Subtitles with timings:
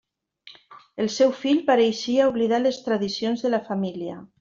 [1.03, 4.23] El seu fill pareixia oblidar les tradicions de la família.